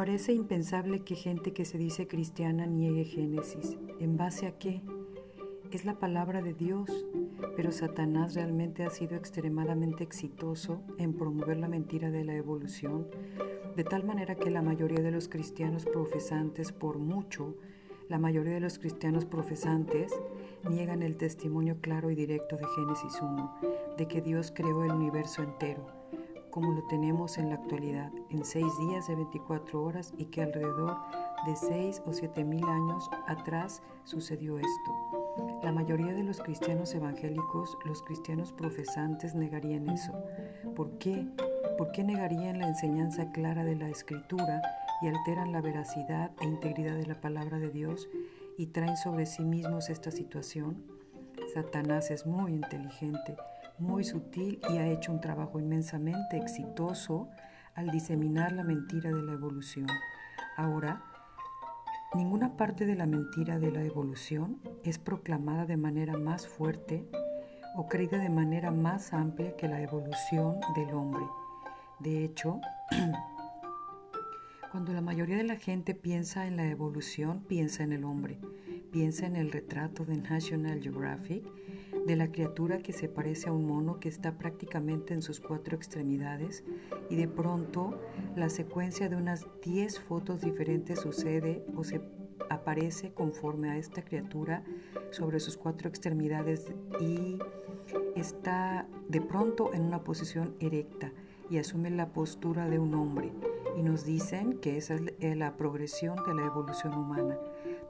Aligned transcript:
parece 0.00 0.32
impensable 0.32 1.00
que 1.00 1.14
gente 1.14 1.52
que 1.52 1.66
se 1.66 1.76
dice 1.76 2.08
cristiana 2.08 2.64
niegue 2.64 3.04
Génesis. 3.04 3.76
¿En 3.98 4.16
base 4.16 4.46
a 4.46 4.56
qué? 4.56 4.80
Es 5.72 5.84
la 5.84 5.98
palabra 5.98 6.40
de 6.40 6.54
Dios, 6.54 6.88
pero 7.54 7.70
Satanás 7.70 8.34
realmente 8.34 8.82
ha 8.82 8.88
sido 8.88 9.14
extremadamente 9.14 10.02
exitoso 10.02 10.80
en 10.96 11.12
promover 11.12 11.58
la 11.58 11.68
mentira 11.68 12.10
de 12.10 12.24
la 12.24 12.32
evolución, 12.32 13.08
de 13.76 13.84
tal 13.84 14.04
manera 14.04 14.36
que 14.36 14.48
la 14.48 14.62
mayoría 14.62 15.02
de 15.02 15.10
los 15.10 15.28
cristianos 15.28 15.84
profesantes, 15.84 16.72
por 16.72 16.98
mucho, 16.98 17.54
la 18.08 18.18
mayoría 18.18 18.54
de 18.54 18.60
los 18.60 18.78
cristianos 18.78 19.26
profesantes 19.26 20.18
niegan 20.66 21.02
el 21.02 21.18
testimonio 21.18 21.76
claro 21.82 22.10
y 22.10 22.14
directo 22.14 22.56
de 22.56 22.64
Génesis 22.74 23.20
1, 23.20 23.58
de 23.98 24.08
que 24.08 24.22
Dios 24.22 24.50
creó 24.50 24.82
el 24.82 24.92
universo 24.92 25.42
entero, 25.42 25.99
como 26.50 26.72
lo 26.72 26.82
tenemos 26.84 27.38
en 27.38 27.48
la 27.48 27.56
actualidad, 27.56 28.10
en 28.30 28.44
seis 28.44 28.72
días 28.78 29.06
de 29.06 29.16
24 29.16 29.82
horas 29.82 30.12
y 30.18 30.26
que 30.26 30.42
alrededor 30.42 30.96
de 31.46 31.56
seis 31.56 32.02
o 32.06 32.12
siete 32.12 32.44
mil 32.44 32.64
años 32.64 33.08
atrás 33.26 33.82
sucedió 34.04 34.58
esto. 34.58 35.20
La 35.62 35.72
mayoría 35.72 36.12
de 36.12 36.24
los 36.24 36.40
cristianos 36.40 36.94
evangélicos, 36.94 37.76
los 37.84 38.02
cristianos 38.02 38.52
profesantes, 38.52 39.34
negarían 39.34 39.88
eso. 39.88 40.12
¿Por 40.74 40.98
qué? 40.98 41.26
¿Por 41.78 41.92
qué 41.92 42.04
negarían 42.04 42.58
la 42.58 42.68
enseñanza 42.68 43.30
clara 43.32 43.64
de 43.64 43.76
la 43.76 43.88
Escritura 43.88 44.60
y 45.02 45.08
alteran 45.08 45.52
la 45.52 45.60
veracidad 45.60 46.30
e 46.40 46.46
integridad 46.46 46.96
de 46.96 47.06
la 47.06 47.20
palabra 47.20 47.58
de 47.58 47.70
Dios 47.70 48.08
y 48.58 48.66
traen 48.66 48.96
sobre 48.96 49.26
sí 49.26 49.44
mismos 49.44 49.88
esta 49.88 50.10
situación? 50.10 50.82
Satanás 51.54 52.10
es 52.10 52.26
muy 52.26 52.52
inteligente, 52.52 53.36
muy 53.80 54.04
sutil 54.04 54.60
y 54.70 54.78
ha 54.78 54.86
hecho 54.86 55.12
un 55.12 55.20
trabajo 55.20 55.58
inmensamente 55.58 56.36
exitoso 56.36 57.28
al 57.74 57.90
diseminar 57.90 58.52
la 58.52 58.64
mentira 58.64 59.10
de 59.10 59.22
la 59.22 59.32
evolución. 59.32 59.86
Ahora, 60.56 61.02
ninguna 62.14 62.56
parte 62.56 62.86
de 62.86 62.94
la 62.94 63.06
mentira 63.06 63.58
de 63.58 63.70
la 63.70 63.82
evolución 63.82 64.60
es 64.84 64.98
proclamada 64.98 65.66
de 65.66 65.76
manera 65.76 66.16
más 66.16 66.46
fuerte 66.46 67.08
o 67.76 67.86
creída 67.86 68.18
de 68.18 68.30
manera 68.30 68.70
más 68.70 69.12
amplia 69.12 69.56
que 69.56 69.68
la 69.68 69.80
evolución 69.80 70.56
del 70.74 70.92
hombre. 70.94 71.24
De 72.00 72.24
hecho, 72.24 72.60
Cuando 74.70 74.92
la 74.92 75.00
mayoría 75.00 75.36
de 75.36 75.42
la 75.42 75.56
gente 75.56 75.96
piensa 75.96 76.46
en 76.46 76.56
la 76.56 76.64
evolución, 76.64 77.42
piensa 77.48 77.82
en 77.82 77.92
el 77.92 78.04
hombre, 78.04 78.38
piensa 78.92 79.26
en 79.26 79.34
el 79.34 79.50
retrato 79.50 80.04
de 80.04 80.16
National 80.16 80.80
Geographic 80.80 81.44
de 82.06 82.16
la 82.16 82.32
criatura 82.32 82.78
que 82.78 82.92
se 82.92 83.08
parece 83.08 83.48
a 83.48 83.52
un 83.52 83.66
mono 83.66 84.00
que 84.00 84.08
está 84.08 84.38
prácticamente 84.38 85.14
en 85.14 85.22
sus 85.22 85.40
cuatro 85.40 85.76
extremidades 85.76 86.64
y 87.08 87.16
de 87.16 87.28
pronto 87.28 88.00
la 88.36 88.48
secuencia 88.48 89.08
de 89.08 89.16
unas 89.16 89.46
10 89.62 90.00
fotos 90.00 90.40
diferentes 90.40 91.00
sucede 91.00 91.64
o 91.76 91.84
se 91.84 92.00
aparece 92.48 93.12
conforme 93.12 93.70
a 93.70 93.76
esta 93.76 94.02
criatura 94.02 94.64
sobre 95.10 95.40
sus 95.40 95.56
cuatro 95.56 95.88
extremidades 95.88 96.72
y 97.00 97.38
está 98.16 98.86
de 99.08 99.20
pronto 99.20 99.72
en 99.72 99.82
una 99.82 100.02
posición 100.02 100.54
erecta 100.60 101.12
y 101.48 101.58
asume 101.58 101.90
la 101.90 102.12
postura 102.12 102.68
de 102.68 102.78
un 102.78 102.94
hombre 102.94 103.32
y 103.76 103.82
nos 103.82 104.04
dicen 104.04 104.58
que 104.58 104.76
esa 104.76 104.96
es 105.20 105.36
la 105.36 105.56
progresión 105.56 106.16
de 106.26 106.34
la 106.34 106.44
evolución 106.44 106.94
humana. 106.94 107.38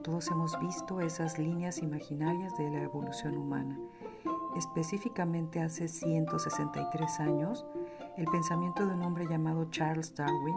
Todos 0.03 0.29
hemos 0.29 0.59
visto 0.61 1.01
esas 1.01 1.39
líneas 1.39 1.79
imaginarias 1.79 2.57
de 2.57 2.71
la 2.71 2.83
evolución 2.83 3.37
humana. 3.37 3.79
Específicamente 4.57 5.61
hace 5.61 5.89
163 5.89 7.21
años, 7.21 7.65
el 8.17 8.27
pensamiento 8.27 8.87
de 8.87 8.95
un 8.95 9.03
hombre 9.03 9.27
llamado 9.29 9.71
Charles 9.71 10.15
Darwin, 10.15 10.57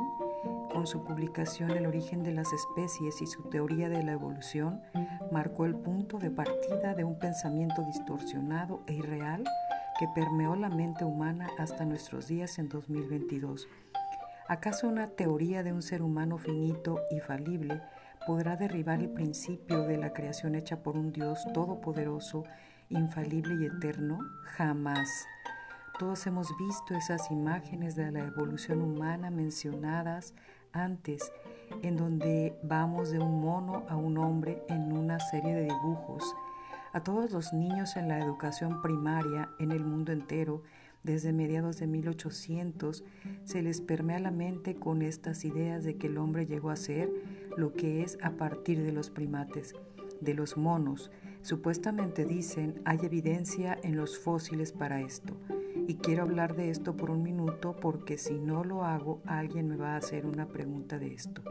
con 0.73 0.87
su 0.87 1.03
publicación 1.03 1.69
El 1.71 1.85
origen 1.85 2.23
de 2.23 2.31
las 2.31 2.51
especies 2.51 3.21
y 3.21 3.27
su 3.27 3.43
teoría 3.43 3.89
de 3.89 4.03
la 4.03 4.13
evolución, 4.13 4.81
marcó 5.31 5.65
el 5.65 5.75
punto 5.75 6.17
de 6.17 6.31
partida 6.31 6.95
de 6.95 7.03
un 7.03 7.19
pensamiento 7.19 7.83
distorsionado 7.83 8.81
e 8.87 8.93
irreal 8.93 9.43
que 9.99 10.07
permeó 10.15 10.55
la 10.55 10.69
mente 10.69 11.05
humana 11.05 11.47
hasta 11.59 11.85
nuestros 11.85 12.27
días 12.27 12.57
en 12.57 12.69
2022. 12.69 13.67
¿Acaso 14.47 14.89
una 14.89 15.07
teoría 15.09 15.63
de 15.63 15.71
un 15.71 15.81
ser 15.81 16.01
humano 16.01 16.37
finito 16.37 16.99
y 17.11 17.19
falible 17.19 17.81
podrá 18.25 18.55
derribar 18.55 18.99
el 18.99 19.09
principio 19.09 19.83
de 19.83 19.97
la 19.97 20.13
creación 20.13 20.55
hecha 20.55 20.81
por 20.81 20.97
un 20.97 21.11
Dios 21.11 21.45
todopoderoso, 21.53 22.45
infalible 22.97 23.55
y 23.55 23.65
eterno? 23.65 24.19
Jamás. 24.43 25.27
Todos 25.99 26.25
hemos 26.27 26.55
visto 26.57 26.95
esas 26.95 27.29
imágenes 27.31 27.95
de 27.95 28.11
la 28.11 28.25
evolución 28.25 28.81
humana 28.81 29.29
mencionadas 29.29 30.33
antes, 30.71 31.31
en 31.81 31.97
donde 31.97 32.57
vamos 32.63 33.11
de 33.11 33.19
un 33.19 33.41
mono 33.41 33.85
a 33.89 33.95
un 33.95 34.17
hombre 34.17 34.63
en 34.69 34.91
una 34.91 35.19
serie 35.19 35.53
de 35.53 35.63
dibujos. 35.63 36.35
A 36.93 37.03
todos 37.03 37.31
los 37.31 37.53
niños 37.53 37.95
en 37.95 38.07
la 38.07 38.19
educación 38.19 38.81
primaria 38.81 39.49
en 39.59 39.71
el 39.71 39.83
mundo 39.83 40.11
entero 40.11 40.63
desde 41.03 41.33
mediados 41.33 41.79
de 41.79 41.87
1800 41.87 43.03
se 43.43 43.61
les 43.61 43.81
permea 43.81 44.19
la 44.19 44.31
mente 44.31 44.75
con 44.75 45.01
estas 45.01 45.43
ideas 45.43 45.83
de 45.83 45.97
que 45.97 46.07
el 46.07 46.17
hombre 46.17 46.45
llegó 46.45 46.69
a 46.69 46.77
ser 46.77 47.11
lo 47.57 47.73
que 47.73 48.03
es 48.03 48.17
a 48.21 48.31
partir 48.31 48.81
de 48.81 48.93
los 48.93 49.09
primates, 49.09 49.75
de 50.21 50.33
los 50.33 50.55
monos. 50.55 51.11
Supuestamente 51.43 52.23
dicen 52.23 52.81
hay 52.85 52.99
evidencia 53.03 53.77
en 53.83 53.97
los 53.97 54.17
fósiles 54.17 54.71
para 54.71 55.01
esto. 55.01 55.35
Y 55.87 55.95
quiero 55.95 56.23
hablar 56.23 56.55
de 56.55 56.69
esto 56.69 56.95
por 56.95 57.11
un 57.11 57.21
minuto 57.21 57.75
porque 57.75 58.17
si 58.17 58.39
no 58.39 58.63
lo 58.63 58.85
hago 58.85 59.21
alguien 59.25 59.67
me 59.67 59.75
va 59.75 59.95
a 59.95 59.97
hacer 59.97 60.25
una 60.25 60.47
pregunta 60.47 60.97
de 60.97 61.13
esto. 61.13 61.41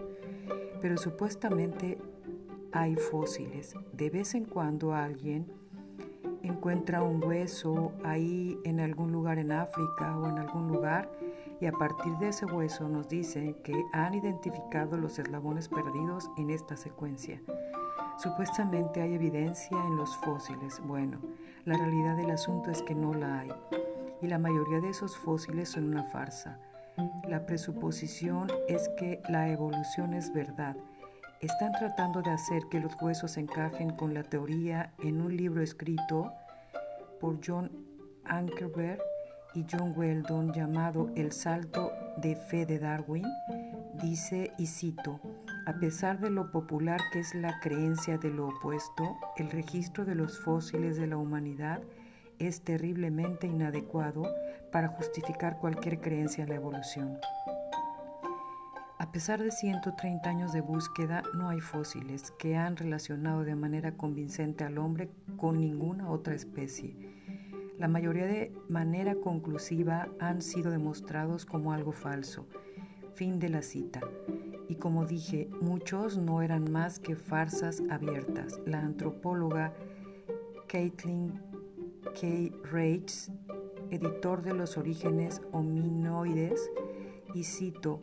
Pero 0.80 0.96
supuestamente 0.96 1.98
hay 2.72 2.96
fósiles. 2.96 3.74
De 3.92 4.08
vez 4.08 4.34
en 4.34 4.46
cuando 4.46 4.94
alguien 4.94 5.46
encuentra 6.42 7.02
un 7.02 7.22
hueso 7.22 7.92
ahí 8.02 8.58
en 8.64 8.80
algún 8.80 9.12
lugar 9.12 9.38
en 9.38 9.52
África 9.52 10.16
o 10.16 10.26
en 10.26 10.38
algún 10.38 10.68
lugar 10.68 11.12
y 11.60 11.66
a 11.66 11.72
partir 11.72 12.16
de 12.16 12.28
ese 12.28 12.46
hueso 12.46 12.88
nos 12.88 13.10
dicen 13.10 13.56
que 13.62 13.74
han 13.92 14.14
identificado 14.14 14.96
los 14.96 15.18
eslabones 15.18 15.68
perdidos 15.68 16.30
en 16.38 16.48
esta 16.48 16.78
secuencia. 16.78 17.42
Supuestamente 18.16 19.00
hay 19.00 19.14
evidencia 19.14 19.76
en 19.76 19.96
los 19.96 20.16
fósiles. 20.18 20.80
Bueno, 20.84 21.18
la 21.64 21.76
realidad 21.76 22.16
del 22.16 22.30
asunto 22.30 22.70
es 22.70 22.82
que 22.82 22.94
no 22.94 23.14
la 23.14 23.40
hay 23.40 23.52
y 24.20 24.28
la 24.28 24.38
mayoría 24.38 24.80
de 24.80 24.90
esos 24.90 25.16
fósiles 25.16 25.70
son 25.70 25.84
una 25.84 26.04
farsa. 26.04 26.58
La 27.28 27.46
presuposición 27.46 28.48
es 28.68 28.88
que 28.98 29.20
la 29.28 29.48
evolución 29.48 30.14
es 30.14 30.32
verdad 30.32 30.76
están 31.42 31.72
tratando 31.72 32.22
de 32.22 32.30
hacer 32.30 32.68
que 32.70 32.78
los 32.78 32.92
huesos 33.02 33.36
encajen 33.36 33.90
con 33.90 34.14
la 34.14 34.22
teoría 34.22 34.92
en 35.00 35.20
un 35.20 35.36
libro 35.36 35.60
escrito 35.60 36.32
por 37.20 37.40
John 37.44 37.68
Ankerberg 38.24 39.00
y 39.54 39.66
John 39.68 39.92
Weldon 39.96 40.52
llamado 40.52 41.10
El 41.16 41.32
salto 41.32 41.90
de 42.18 42.36
fe 42.36 42.64
de 42.64 42.78
Darwin, 42.78 43.26
dice, 44.00 44.52
y 44.56 44.66
cito, 44.66 45.18
a 45.64 45.74
pesar 45.74 46.18
de 46.18 46.30
lo 46.30 46.50
popular 46.50 47.00
que 47.12 47.20
es 47.20 47.34
la 47.34 47.60
creencia 47.60 48.18
de 48.18 48.30
lo 48.30 48.48
opuesto, 48.48 49.16
el 49.36 49.50
registro 49.50 50.04
de 50.04 50.14
los 50.14 50.40
fósiles 50.40 50.96
de 50.96 51.06
la 51.06 51.16
humanidad 51.16 51.82
es 52.38 52.62
terriblemente 52.62 53.46
inadecuado 53.46 54.24
para 54.72 54.88
justificar 54.88 55.58
cualquier 55.58 56.00
creencia 56.00 56.42
en 56.42 56.50
la 56.50 56.56
evolución. 56.56 57.18
A 58.98 59.12
pesar 59.12 59.42
de 59.42 59.50
130 59.50 60.28
años 60.28 60.52
de 60.52 60.62
búsqueda, 60.62 61.22
no 61.34 61.48
hay 61.48 61.60
fósiles 61.60 62.32
que 62.38 62.56
han 62.56 62.76
relacionado 62.76 63.44
de 63.44 63.54
manera 63.54 63.92
convincente 63.92 64.64
al 64.64 64.78
hombre 64.78 65.10
con 65.36 65.60
ninguna 65.60 66.10
otra 66.10 66.34
especie. 66.34 66.96
La 67.78 67.88
mayoría 67.88 68.26
de 68.26 68.52
manera 68.68 69.14
conclusiva 69.14 70.08
han 70.18 70.40
sido 70.40 70.70
demostrados 70.70 71.44
como 71.44 71.72
algo 71.72 71.92
falso. 71.92 72.46
Fin 73.14 73.38
de 73.38 73.48
la 73.48 73.62
cita. 73.62 74.00
Y 74.68 74.76
como 74.76 75.04
dije, 75.04 75.48
muchos 75.60 76.16
no 76.16 76.42
eran 76.42 76.70
más 76.70 76.98
que 76.98 77.14
farsas 77.14 77.82
abiertas. 77.90 78.60
La 78.64 78.80
antropóloga 78.80 79.74
Caitlin 80.66 81.40
K. 82.18 82.50
Reitz, 82.70 83.30
editor 83.90 84.42
de 84.42 84.54
los 84.54 84.76
orígenes 84.76 85.42
hominoides, 85.52 86.70
y 87.34 87.44
cito, 87.44 88.00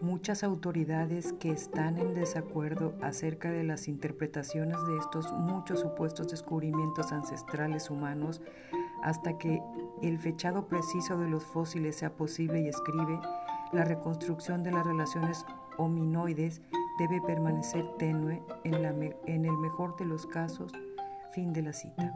muchas 0.00 0.44
autoridades 0.44 1.32
que 1.34 1.50
están 1.50 1.98
en 1.98 2.14
desacuerdo 2.14 2.94
acerca 3.02 3.50
de 3.50 3.64
las 3.64 3.88
interpretaciones 3.88 4.76
de 4.86 4.98
estos 4.98 5.32
muchos 5.32 5.80
supuestos 5.80 6.28
descubrimientos 6.28 7.12
ancestrales 7.12 7.90
humanos 7.90 8.40
hasta 9.02 9.38
que 9.38 9.60
el 10.02 10.18
fechado 10.18 10.68
preciso 10.68 11.18
de 11.18 11.28
los 11.28 11.44
fósiles 11.44 11.96
sea 11.96 12.10
posible 12.10 12.60
y 12.60 12.68
escribe, 12.68 13.20
la 13.72 13.84
reconstrucción 13.84 14.62
de 14.62 14.72
las 14.72 14.86
relaciones 14.86 15.44
hominoides 15.76 16.60
debe 16.98 17.20
permanecer 17.22 17.86
tenue 17.98 18.42
en, 18.64 19.44
el 19.44 19.58
mejor 19.58 19.96
de 19.96 20.06
los 20.06 20.26
casos. 20.26 20.72
Fin 21.32 21.52
de 21.52 21.62
la 21.62 21.72
cita. 21.72 22.12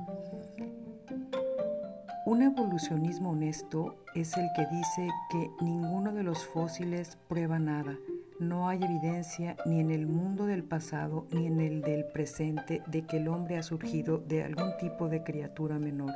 Un 2.27 2.43
evolucionismo 2.43 3.31
honesto 3.33 3.97
es 4.15 4.37
el 4.37 4.49
que 4.57 4.67
dice 4.67 5.09
que 5.31 5.51
ninguno 5.61 6.13
de 6.13 6.23
los 6.23 6.45
fósiles 6.47 7.19
prueba 7.29 7.59
nada, 7.59 7.97
No 8.41 8.69
hay 8.69 8.83
evidencia 8.83 9.57
ni 9.67 9.79
en 9.79 9.93
el 9.93 10.07
mundo 10.07 10.47
del 10.47 10.65
pasado 10.65 11.27
ni 11.31 11.47
en 11.47 11.61
el 11.61 11.83
del 11.83 12.07
presente 12.07 12.83
de 12.87 13.03
que 13.07 13.19
el 13.19 13.29
hombre 13.29 13.59
ha 13.59 13.63
surgido 13.63 14.19
de 14.19 14.43
algún 14.43 14.77
tipo 14.79 15.09
de 15.09 15.23
criatura 15.23 15.79
menor. 15.79 16.13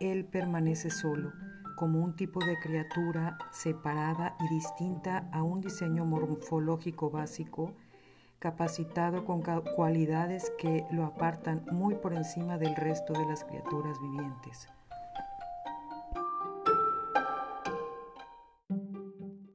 Él 0.00 0.24
permanece 0.24 0.90
solo, 0.90 1.32
como 1.80 2.04
un 2.04 2.14
tipo 2.14 2.44
de 2.44 2.58
criatura 2.58 3.38
separada 3.52 4.36
y 4.38 4.54
distinta 4.54 5.30
a 5.32 5.42
un 5.42 5.62
diseño 5.62 6.04
morfológico 6.04 7.08
básico, 7.08 7.72
capacitado 8.38 9.24
con 9.24 9.40
cualidades 9.40 10.52
que 10.58 10.84
lo 10.90 11.06
apartan 11.06 11.64
muy 11.72 11.94
por 11.94 12.12
encima 12.12 12.58
del 12.58 12.76
resto 12.76 13.14
de 13.14 13.24
las 13.24 13.44
criaturas 13.44 13.98
vivientes. 13.98 14.68